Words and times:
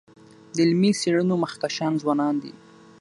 د 0.55 0.57
علمي 0.65 0.91
څيړنو 1.01 1.35
مخکښان 1.43 1.93
ځوانان 2.01 2.35
دي. 2.43 2.51